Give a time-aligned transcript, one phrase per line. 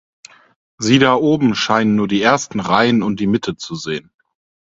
[0.79, 4.09] Sie da oben scheinen nur die ersten Reihen und die Mitte zu sehen.